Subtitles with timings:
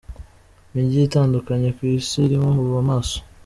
[0.73, 3.17] mijyi itandukanye ku Isi irimo ubu amaso.